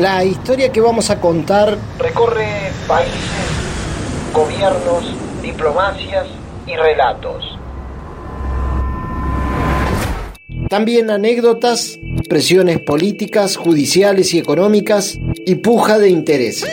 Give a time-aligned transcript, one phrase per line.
[0.00, 3.12] La historia que vamos a contar recorre países,
[4.32, 6.26] gobiernos, diplomacias
[6.66, 7.58] y relatos.
[10.70, 11.98] También anécdotas,
[12.30, 16.70] presiones políticas, judiciales y económicas y puja de intereses.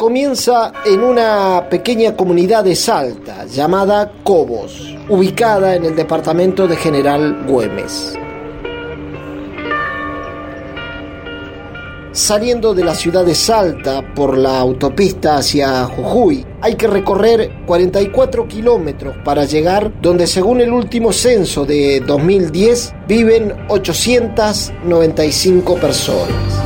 [0.00, 7.44] Comienza en una pequeña comunidad de Salta llamada Cobos, ubicada en el departamento de General
[7.46, 8.14] Güemes.
[12.12, 18.48] Saliendo de la ciudad de Salta por la autopista hacia Jujuy, hay que recorrer 44
[18.48, 26.59] kilómetros para llegar donde según el último censo de 2010 viven 895 personas.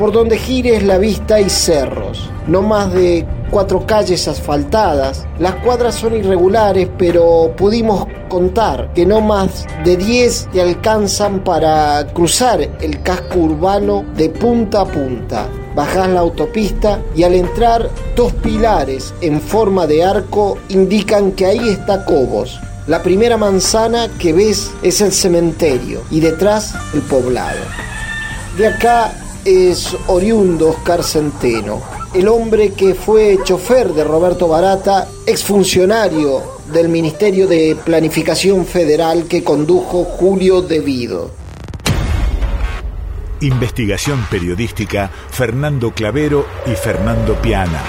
[0.00, 5.26] Por donde gires la vista hay cerros, no más de cuatro calles asfaltadas.
[5.38, 12.06] Las cuadras son irregulares, pero pudimos contar que no más de 10 te alcanzan para
[12.14, 15.46] cruzar el casco urbano de punta a punta.
[15.74, 21.68] Bajás la autopista y al entrar dos pilares en forma de arco indican que ahí
[21.68, 22.58] está Cobos.
[22.86, 27.60] La primera manzana que ves es el cementerio y detrás el poblado.
[28.56, 29.12] De acá
[29.44, 31.82] es oriundo Oscar Centeno,
[32.14, 39.42] el hombre que fue chofer de Roberto Barata, exfuncionario del Ministerio de Planificación Federal que
[39.42, 41.30] condujo Julio Devido.
[43.40, 47.82] Investigación periodística Fernando Clavero y Fernando Piana.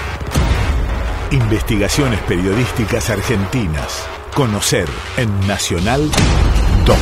[1.32, 4.06] Investigaciones periodísticas argentinas.
[4.34, 6.10] Conocer en Nacional
[6.86, 6.98] Doc.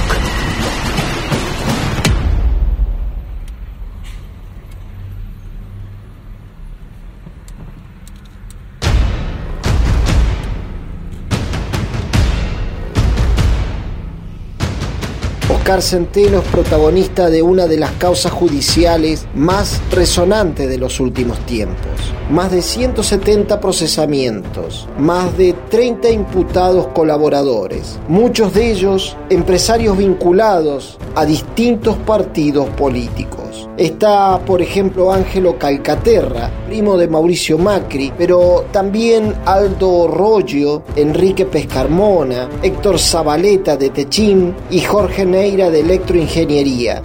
[15.69, 21.37] Oscar Centeno es protagonista de una de las causas judiciales más resonantes de los últimos
[21.45, 21.91] tiempos.
[22.31, 31.23] Más de 170 procesamientos, más de 30 imputados colaboradores, muchos de ellos empresarios vinculados a
[31.25, 33.38] distintos partidos políticos.
[33.79, 42.49] Está, por ejemplo, Ángelo Calcaterra, primo de Mauricio Macri, pero también Aldo Rollo, Enrique Pescarmona,
[42.61, 47.01] Héctor Zabaleta de Techín y Jorge Neira de Electroingeniería.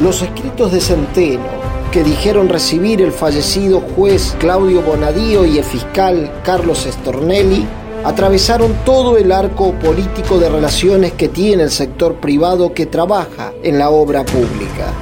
[0.00, 1.44] Los escritos de Centeno,
[1.92, 7.66] que dijeron recibir el fallecido juez Claudio Bonadío y el fiscal Carlos Estornelli,
[8.04, 13.78] atravesaron todo el arco político de relaciones que tiene el sector privado que trabaja en
[13.78, 14.92] la obra pública.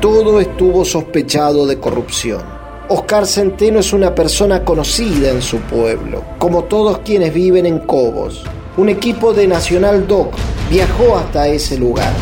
[0.00, 2.42] Todo estuvo sospechado de corrupción.
[2.88, 8.42] Oscar Centeno es una persona conocida en su pueblo, como todos quienes viven en Cobos.
[8.76, 10.34] Un equipo de Nacional Doc
[10.68, 12.12] viajó hasta ese lugar.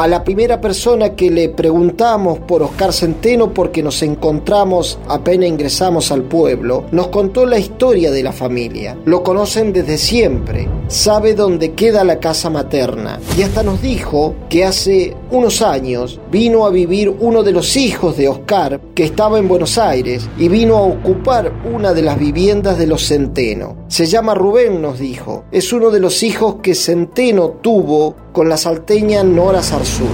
[0.00, 6.10] A la primera persona que le preguntamos por Oscar Centeno porque nos encontramos apenas ingresamos
[6.10, 8.96] al pueblo, nos contó la historia de la familia.
[9.04, 14.64] Lo conocen desde siempre, sabe dónde queda la casa materna y hasta nos dijo que
[14.64, 19.46] hace unos años vino a vivir uno de los hijos de Oscar que estaba en
[19.46, 23.76] Buenos Aires y vino a ocupar una de las viviendas de los Centeno.
[23.86, 25.44] Se llama Rubén, nos dijo.
[25.52, 30.06] Es uno de los hijos que Centeno tuvo con la salteña Nora Sarzú.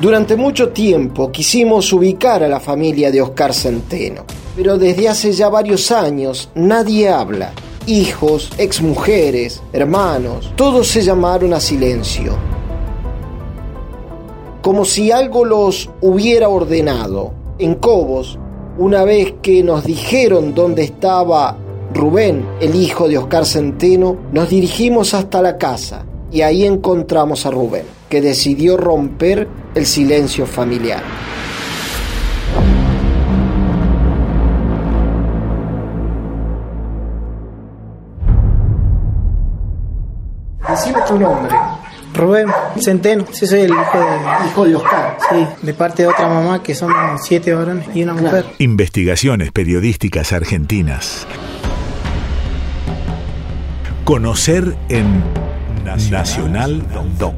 [0.00, 4.24] Durante mucho tiempo quisimos ubicar a la familia de Oscar Centeno,
[4.56, 7.52] pero desde hace ya varios años nadie habla.
[7.86, 12.36] Hijos, exmujeres, hermanos, todos se llamaron a silencio.
[14.62, 17.32] Como si algo los hubiera ordenado.
[17.58, 18.38] En Cobos,
[18.78, 21.56] una vez que nos dijeron dónde estaba
[21.92, 27.50] Rubén, el hijo de Oscar Centeno, nos dirigimos hasta la casa y ahí encontramos a
[27.50, 31.02] Rubén, que decidió romper el silencio familiar.
[41.10, 41.52] Tu nombre.
[42.14, 42.48] Rubén
[42.78, 45.16] Centeno, sí soy el hijo de, Hijo de Oscar.
[45.30, 46.92] sí, de parte de otra mamá que son
[47.22, 48.46] siete varones y una mujer.
[48.58, 51.26] Investigaciones periodísticas argentinas.
[54.04, 55.22] Conocer en
[56.10, 56.82] Nacional
[57.18, 57.34] Doc.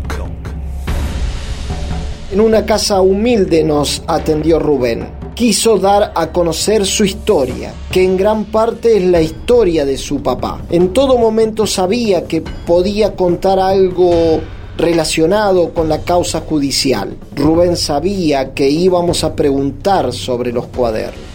[2.30, 5.21] En una casa humilde nos atendió Rubén.
[5.34, 10.22] Quiso dar a conocer su historia, que en gran parte es la historia de su
[10.22, 10.62] papá.
[10.70, 14.40] En todo momento sabía que podía contar algo
[14.76, 17.16] relacionado con la causa judicial.
[17.36, 21.32] Rubén sabía que íbamos a preguntar sobre los cuadernos.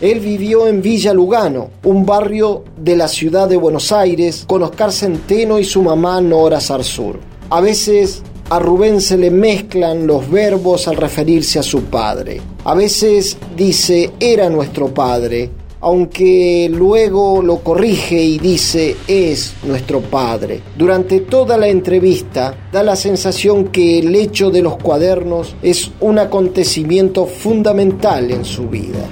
[0.00, 4.92] Él vivió en Villa Lugano, un barrio de la ciudad de Buenos Aires, con Oscar
[4.92, 7.20] Centeno y su mamá Nora Sarsur.
[7.50, 12.40] A veces a Rubén se le mezclan los verbos al referirse a su padre.
[12.64, 20.60] A veces dice era nuestro padre, aunque luego lo corrige y dice es nuestro padre.
[20.76, 26.18] Durante toda la entrevista da la sensación que el hecho de los cuadernos es un
[26.18, 29.08] acontecimiento fundamental en su vida.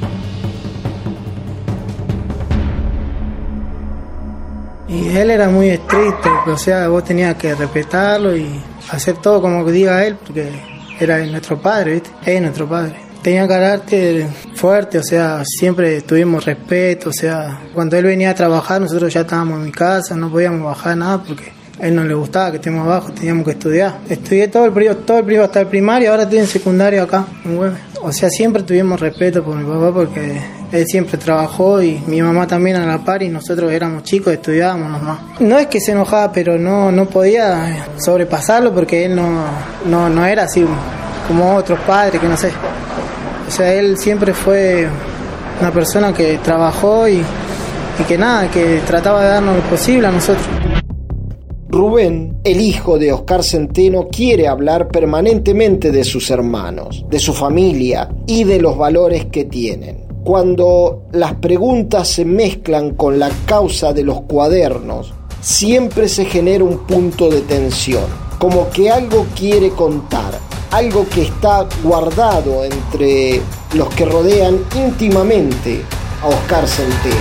[4.88, 8.46] Y él era muy estricto, o sea, vos tenías que respetarlo y
[8.90, 10.50] hacer todo como diga él, porque
[11.00, 12.02] era nuestro padre.
[12.24, 13.07] Es nuestro padre.
[13.22, 18.80] Tenía carácter fuerte, o sea, siempre tuvimos respeto, o sea, cuando él venía a trabajar
[18.80, 22.14] nosotros ya estábamos en mi casa, no podíamos bajar nada porque a él no le
[22.14, 23.98] gustaba que estemos abajo, teníamos que estudiar.
[24.08, 27.24] Estudié todo el periodo, todo el periodo hasta el primario, ahora estoy en secundario acá,
[27.44, 27.80] en Güemes.
[28.02, 32.46] O sea, siempre tuvimos respeto por mi papá porque él siempre trabajó y mi mamá
[32.46, 35.18] también a la par y nosotros éramos chicos, estudiábamos nomás.
[35.40, 39.44] No es que se enojaba, pero no, no podía sobrepasarlo porque él no,
[39.86, 40.64] no, no era así
[41.26, 42.50] como otros padres, que no sé.
[43.48, 44.86] O sea, él siempre fue
[45.58, 47.22] una persona que trabajó y,
[47.98, 50.46] y que nada, que trataba de darnos lo posible a nosotros.
[51.70, 58.10] Rubén, el hijo de Oscar Centeno, quiere hablar permanentemente de sus hermanos, de su familia
[58.26, 60.06] y de los valores que tienen.
[60.24, 66.86] Cuando las preguntas se mezclan con la causa de los cuadernos, siempre se genera un
[66.86, 68.04] punto de tensión,
[68.38, 70.38] como que algo quiere contar,
[70.70, 73.40] algo que está guardado entre
[73.74, 75.82] los que rodean íntimamente
[76.22, 77.16] a Oscar Centeno.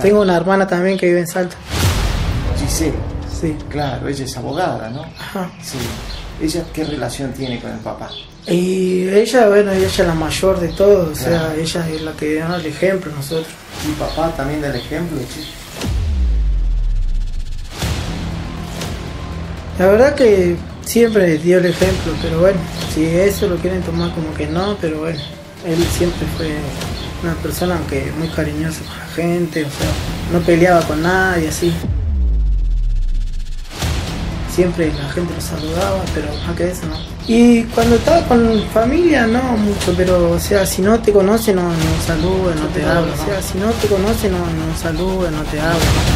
[0.00, 1.56] Tengo una hermana también que vive en Salta.
[2.58, 2.94] Giselle.
[3.40, 3.56] Sí.
[3.68, 5.02] Claro, ella es abogada, ¿no?
[5.18, 5.50] Ajá.
[5.62, 5.78] Sí.
[6.40, 8.10] ¿Ella qué relación tiene con el papá?
[8.46, 12.36] Y ella, bueno, ella es la mayor de todos, o sea, ella es la que
[12.36, 13.48] da el ejemplo a nosotros.
[13.86, 15.18] ¿Y papá también da el ejemplo?
[15.34, 15.44] sí?
[19.78, 20.56] La verdad que
[20.86, 22.58] siempre dio el ejemplo, pero bueno,
[22.94, 25.18] si eso lo quieren tomar como que no, pero bueno,
[25.66, 26.50] él siempre fue
[27.22, 29.88] una persona que muy cariñosa con la gente, o sea,
[30.32, 31.72] no peleaba con nadie, así.
[34.54, 36.96] Siempre la gente lo saludaba, pero más que eso no.
[37.28, 41.62] Y cuando estaba con familia, no mucho, pero o sea, si no te conoce, no,
[41.62, 43.12] no saluda, no te habla.
[43.12, 46.15] O sea, si no te conoce, no, no saluda, no te habla.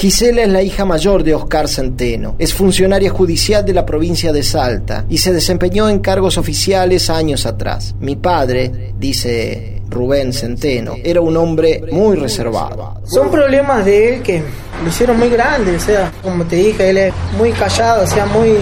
[0.00, 2.34] Gisela es la hija mayor de Oscar Centeno.
[2.38, 7.44] Es funcionaria judicial de la provincia de Salta y se desempeñó en cargos oficiales años
[7.44, 7.94] atrás.
[8.00, 13.02] Mi padre, dice Rubén Centeno, era un hombre muy reservado.
[13.04, 14.42] Son problemas de él que
[14.82, 18.24] lo hicieron muy grande, o sea, como te dije, él es muy callado, o sea,
[18.24, 18.54] muy...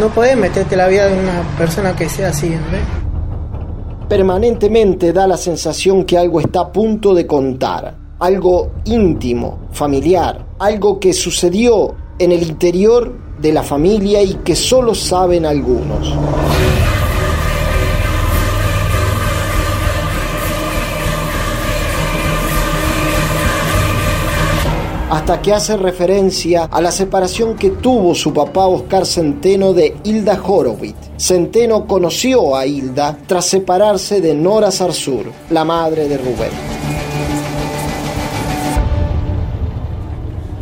[0.00, 4.08] No podés meterte la vida de una persona que sea así, ¿no?
[4.08, 11.00] Permanentemente da la sensación que algo está a punto de contar, algo íntimo, familiar, algo
[11.00, 16.14] que sucedió en el interior de la familia y que solo saben algunos.
[25.10, 30.40] hasta que hace referencia a la separación que tuvo su papá Oscar Centeno de Hilda
[30.42, 30.96] Horowitz.
[31.16, 36.87] Centeno conoció a Hilda tras separarse de Nora Sarsur, la madre de Rubén.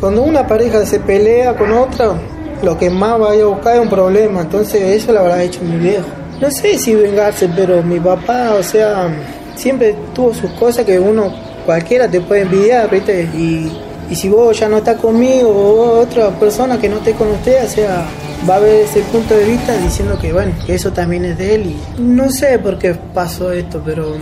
[0.06, 2.12] Cuando una pareja se pelea con otra,
[2.62, 5.78] lo que más va a buscar es un problema, entonces eso lo habrá hecho mi
[5.78, 6.06] viejo.
[6.40, 9.08] No sé si vengarse, pero mi papá, o sea,
[9.56, 11.34] siempre tuvo sus cosas que uno,
[11.64, 13.22] cualquiera te puede envidiar, ¿viste?
[13.34, 13.76] Y,
[14.08, 17.64] y si vos ya no estás conmigo o otra persona que no esté con usted,
[17.64, 18.06] o sea,
[18.48, 21.56] va a ver ese punto de vista diciendo que, bueno, que eso también es de
[21.56, 21.66] él.
[21.98, 24.14] Y no sé por qué pasó esto, pero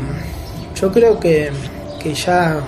[0.80, 1.50] yo creo que,
[2.02, 2.62] que ya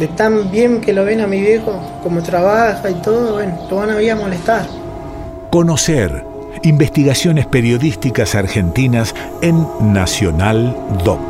[0.00, 3.76] de tan bien que lo ven a mi viejo, como trabaja y todo, bueno, lo
[3.76, 4.66] van a ir a molestar.
[5.52, 6.24] Conocer
[6.62, 11.20] investigaciones periodísticas argentinas en Nacional Doc.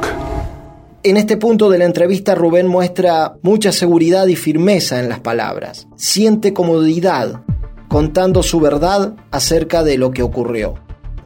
[1.02, 5.88] En este punto de la entrevista Rubén muestra mucha seguridad y firmeza en las palabras.
[5.96, 7.42] Siente comodidad
[7.88, 10.74] contando su verdad acerca de lo que ocurrió.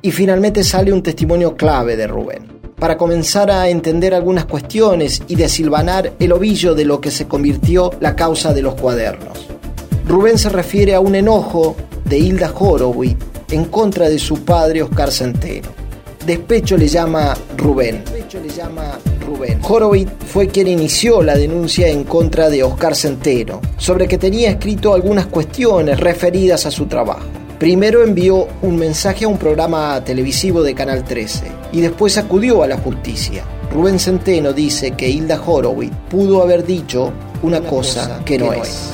[0.01, 2.54] Y finalmente sale un testimonio clave de Rubén,
[2.85, 7.91] para comenzar a entender algunas cuestiones y desilvanar el ovillo de lo que se convirtió
[7.99, 9.47] la causa de los cuadernos.
[10.07, 13.17] Rubén se refiere a un enojo de Hilda Horowitz
[13.51, 15.69] en contra de su padre Oscar Centeno.
[16.27, 18.05] Despecho le llama Rubén.
[18.05, 19.61] Despecho le llama Rubén.
[19.67, 24.93] Horowitz fue quien inició la denuncia en contra de Oscar Centeno, sobre que tenía escrito
[24.93, 27.25] algunas cuestiones referidas a su trabajo.
[27.59, 32.69] Primero envió un mensaje a un programa televisivo de Canal 13 y después acudió a
[32.69, 33.43] la justicia.
[33.73, 37.13] Rubén Centeno dice que Hilda Horowitz pudo haber dicho
[37.43, 38.93] una, cosa, que, no, es.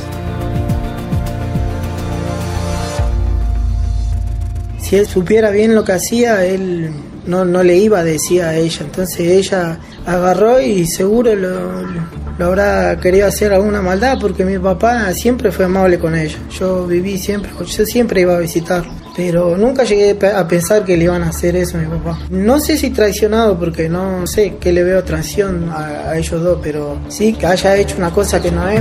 [4.80, 6.90] Si él supiera bien lo que hacía, él
[7.26, 8.80] no, no le iba a decir a ella.
[8.80, 11.82] Entonces ella agarró y seguro lo,
[12.38, 16.38] lo habrá querido hacer alguna maldad porque mi papá siempre fue amable con ella.
[16.58, 18.84] Yo viví siempre, yo siempre iba a visitar.
[19.22, 22.18] Pero nunca llegué a pensar que le iban a hacer eso a mi papá.
[22.30, 26.58] No sé si traicionado, porque no sé qué le veo traición a, a ellos dos,
[26.62, 28.80] pero sí que haya hecho una cosa que no es.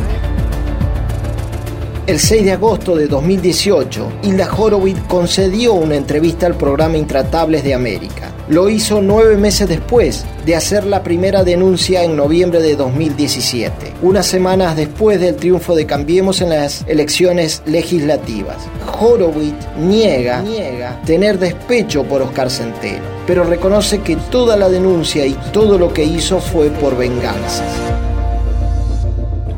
[2.08, 7.74] El 6 de agosto de 2018, Hilda Horowitz concedió una entrevista al programa Intratables de
[7.74, 8.31] América.
[8.49, 14.25] Lo hizo nueve meses después de hacer la primera denuncia en noviembre de 2017, unas
[14.25, 18.57] semanas después del triunfo de Cambiemos en las elecciones legislativas.
[18.99, 25.33] Horowitz niega, niega tener despecho por Oscar Centeno, pero reconoce que toda la denuncia y
[25.53, 27.63] todo lo que hizo fue por venganza.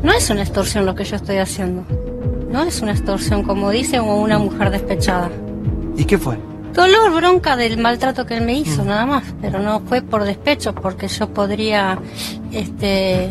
[0.02, 1.86] No es una extorsión lo que yo estoy haciendo.
[2.50, 5.30] No es una extorsión, como dice, o una mujer despechada.
[5.96, 6.51] ¿Y qué fue?
[6.72, 9.24] Dolor, bronca del maltrato que él me hizo, nada más.
[9.40, 11.98] Pero no fue por despecho, porque yo podría
[12.52, 13.30] este,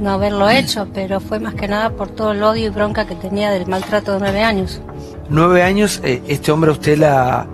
[0.00, 3.14] no haberlo hecho, pero fue más que nada por todo el odio y bronca que
[3.14, 4.80] tenía del maltrato de nueve años.
[5.28, 7.46] Nueve años, eh, este hombre a usted la,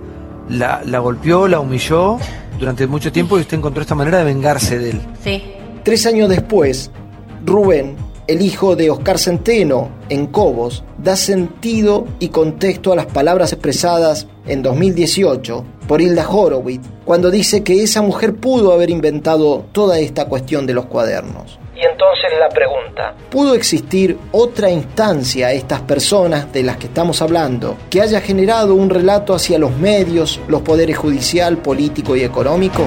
[0.49, 2.17] la, la golpeó, la humilló
[2.59, 5.01] durante mucho tiempo y usted encontró esta manera de vengarse de él.
[5.23, 5.43] Sí.
[5.83, 6.91] Tres años después,
[7.45, 7.95] Rubén,
[8.27, 14.27] el hijo de Oscar Centeno, en Cobos, da sentido y contexto a las palabras expresadas
[14.45, 20.25] en 2018 por Hilda Horowitz, cuando dice que esa mujer pudo haber inventado toda esta
[20.25, 21.59] cuestión de los cuadernos.
[21.75, 22.81] Y entonces la pregunta,
[23.31, 28.75] ¿Pudo existir otra instancia a estas personas de las que estamos hablando que haya generado
[28.75, 32.83] un relato hacia los medios, los poderes judicial, político y económico?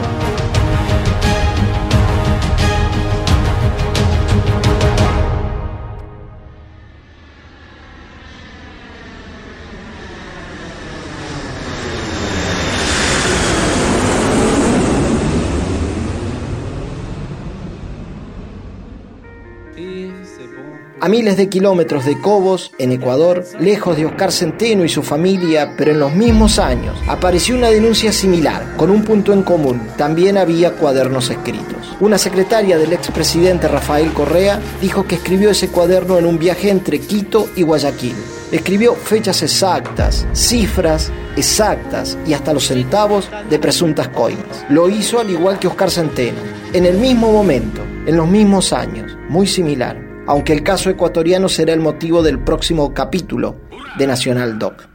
[21.14, 25.92] Miles de kilómetros de Cobos, en Ecuador, lejos de Oscar Centeno y su familia, pero
[25.92, 29.80] en los mismos años, apareció una denuncia similar, con un punto en común.
[29.96, 31.96] También había cuadernos escritos.
[32.00, 36.98] Una secretaria del expresidente Rafael Correa dijo que escribió ese cuaderno en un viaje entre
[36.98, 38.16] Quito y Guayaquil.
[38.50, 44.66] Escribió fechas exactas, cifras exactas y hasta los centavos de presuntas coimas.
[44.68, 46.40] Lo hizo al igual que Oscar Centeno,
[46.72, 51.72] en el mismo momento, en los mismos años, muy similar aunque el caso ecuatoriano será
[51.72, 53.56] el motivo del próximo capítulo
[53.98, 54.86] de Nacional Doc.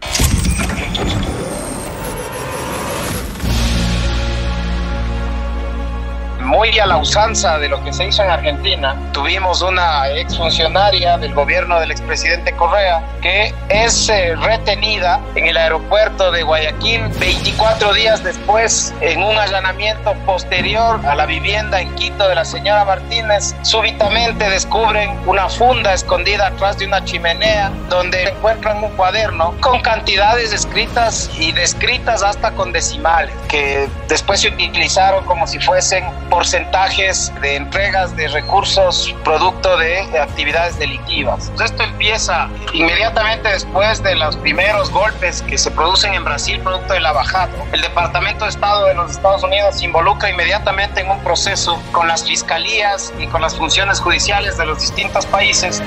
[6.49, 11.31] Muy a la usanza de lo que se hizo en Argentina, tuvimos una exfuncionaria del
[11.35, 18.23] gobierno del expresidente Correa que es eh, retenida en el aeropuerto de Guayaquil 24 días
[18.23, 23.55] después en un allanamiento posterior a la vivienda en Quito de la señora Martínez.
[23.61, 30.51] Súbitamente descubren una funda escondida atrás de una chimenea donde encuentran un cuaderno con cantidades
[30.51, 36.05] escritas y descritas hasta con decimales que después se utilizaron como si fuesen
[36.39, 41.51] porcentajes de entregas de recursos producto de actividades delictivas.
[41.61, 47.03] Esto empieza inmediatamente después de los primeros golpes que se producen en Brasil producto del
[47.03, 47.51] lavajado.
[47.73, 52.07] El Departamento de Estado de los Estados Unidos se involucra inmediatamente en un proceso con
[52.07, 55.83] las fiscalías y con las funciones judiciales de los distintos países.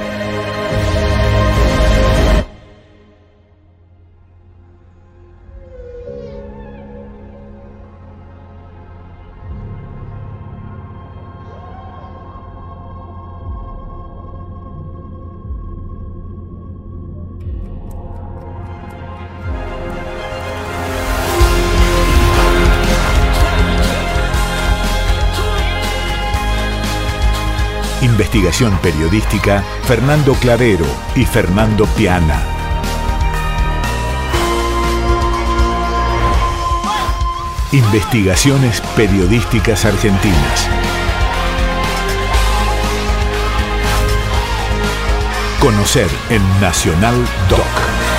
[28.32, 32.42] Investigación periodística Fernando Clavero y Fernando Piana.
[37.72, 40.66] Investigaciones periodísticas argentinas.
[45.60, 47.16] Conocer en Nacional
[47.50, 48.11] Doc.